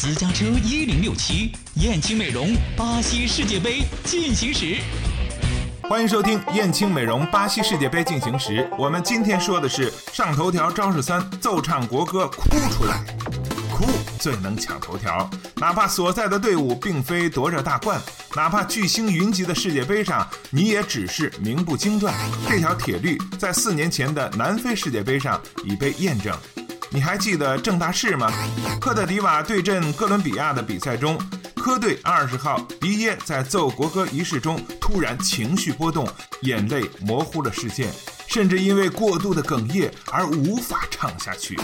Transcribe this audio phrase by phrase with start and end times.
[0.00, 4.76] 私家车一零六七，燕青美容巴西世界杯进行时。
[5.88, 8.70] 欢迎收听燕青美容巴西世界杯进行时。
[8.78, 13.04] 我们今天说的是上头条招式三：奏唱国歌哭出来，
[13.72, 13.86] 哭
[14.20, 15.28] 最能抢头条。
[15.56, 18.00] 哪怕所在的队伍并非夺着大冠，
[18.36, 22.14] 哪怕巨星云集的世界杯上，你也只是名不经传。
[22.48, 26.32] 这条铁律在四年前的南非世界杯上已被验证。
[26.90, 28.32] 你还记得郑大事吗？
[28.80, 31.18] 科特迪瓦对阵哥伦比亚的比赛中，
[31.54, 36.08] 科队二十号迪耶在奏国歌仪式中突然情绪波动，
[36.42, 37.92] 眼泪模糊了视线，
[38.26, 41.58] 甚至因为过度的哽咽而无法唱下去。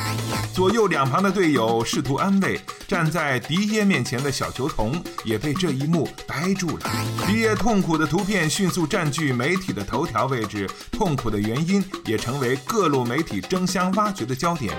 [0.53, 6.91] 左右两旁的队友试图安慰，站在迪耶面前的小球童也被这一幕呆住了。
[7.27, 14.75] 迪耶痛苦的图片迅速占据媒体的头条位置，痛苦的原因也成为各路媒体争相挖掘的焦点。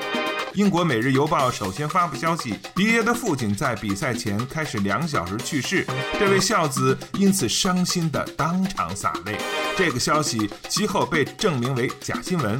[0.56, 5.86] 英国《每日邮报》首先发布消息，迪耶的父亲在比赛前开始两小时去世，
[6.18, 9.38] 这位孝子因此伤心的当场洒泪。
[9.78, 12.58] 这个消息其后被证明为假新闻。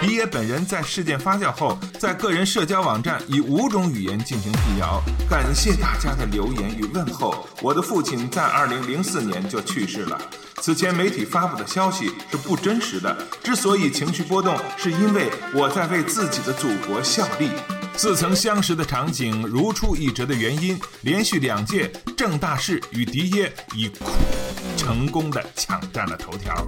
[0.00, 7.48] 迪耶本人在事件发酵后，在个人社交网站以五种语言进行辟谣，感谢大家的留言与问候。
[7.60, 10.16] 我的父亲在二零零四年就去世了。
[10.60, 13.16] 此前媒体发布的消息是不真实的。
[13.42, 17.50] 之所以情绪波动，是因为我在为自己的祖国效力。
[17.96, 24.04] 似曾相识的场景，如出一辙的原因，连续两届郑大事与迪耶以哭
[24.76, 26.64] 成功的抢占了头条。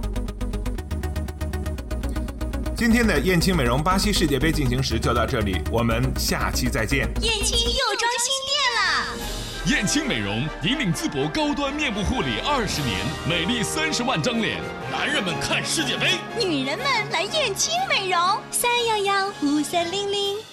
[2.81, 7.07] 今天的燕青美容巴西世界杯进行时就到这里，我们下期再见。
[7.21, 9.77] 燕青又装新店了。
[9.77, 12.97] 燕青美容引领淄博高端面部护理二十年，
[13.29, 14.59] 美丽三十万张脸。
[14.91, 18.19] 男人们看世界杯，女人们来燕青美容。
[18.49, 20.50] 三幺幺五三零零。